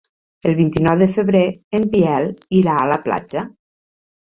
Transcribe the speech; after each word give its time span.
El 0.51 0.55
vint-i-nou 0.59 0.97
de 1.05 1.09
febrer 1.17 1.43
en 1.81 1.87
Biel 1.95 2.29
irà 2.65 2.79
a 2.87 2.93
la 2.97 3.03
platja. 3.09 3.51